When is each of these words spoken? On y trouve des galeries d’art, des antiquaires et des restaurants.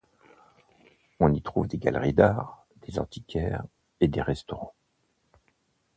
On 1.19 1.31
y 1.31 1.43
trouve 1.43 1.67
des 1.67 1.77
galeries 1.77 2.15
d’art, 2.15 2.65
des 2.87 2.97
antiquaires 2.97 3.61
et 3.99 4.07
des 4.07 4.23
restaurants. 4.23 4.73